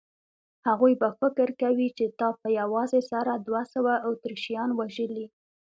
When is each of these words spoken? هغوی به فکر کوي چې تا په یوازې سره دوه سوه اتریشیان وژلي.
هغوی 0.67 0.93
به 1.01 1.09
فکر 1.19 1.47
کوي 1.61 1.87
چې 1.97 2.05
تا 2.19 2.27
په 2.41 2.47
یوازې 2.59 3.01
سره 3.11 3.31
دوه 3.45 3.63
سوه 3.73 3.93
اتریشیان 4.09 4.69
وژلي. 4.79 5.25